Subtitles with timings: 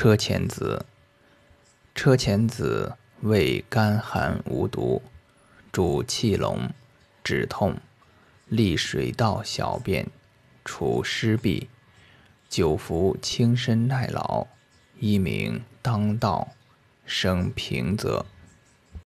[0.00, 0.86] 车前子，
[1.92, 5.02] 车前子味甘寒无毒，
[5.72, 6.70] 主气聋、
[7.24, 7.74] 止痛，
[8.46, 10.06] 利水道小便，
[10.64, 11.66] 除湿痹。
[12.48, 14.46] 久服轻身耐劳，
[15.00, 16.52] 一名当道，
[17.04, 18.24] 生平泽。